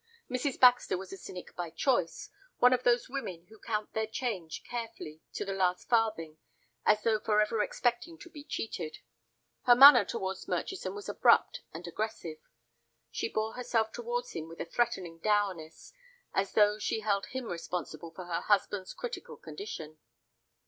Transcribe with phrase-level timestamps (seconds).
[0.31, 0.59] Mrs.
[0.59, 5.21] Baxter was a cynic by choice, one of those women who count their change carefully
[5.33, 6.39] to the last farthing
[6.87, 8.97] as though forever expecting to be cheated.
[9.65, 12.39] Her manner towards Murchison was abrupt and aggressive.
[13.11, 15.93] She bore herself towards him with a threatening dourness,
[16.33, 19.99] as though she held him responsible for her husband's critical condition.